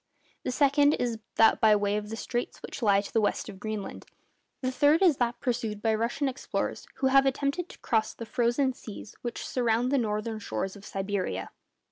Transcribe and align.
The 0.41 0.49
second 0.51 0.93
is 0.93 1.19
that 1.35 1.61
by 1.61 1.75
way 1.75 1.95
of 1.95 2.09
the 2.09 2.15
straits 2.15 2.59
which 2.63 2.81
lie 2.81 3.01
to 3.01 3.13
the 3.13 3.21
west 3.21 3.49
of 3.49 3.59
Greenland. 3.59 4.07
The 4.63 4.71
third 4.71 5.03
is 5.03 5.17
that 5.17 5.39
pursued 5.39 5.79
by 5.79 5.93
Russian 5.93 6.27
explorers 6.27 6.87
who 6.95 7.07
have 7.13 7.27
attempted 7.27 7.69
to 7.69 7.77
cross 7.77 8.15
the 8.15 8.25
frozen 8.25 8.73
seas 8.73 9.13
which 9.21 9.45
surround 9.47 9.91
the 9.91 9.99
northern 9.99 10.39
shores 10.39 10.75
of 10.75 10.87
Siberia. 10.87 11.51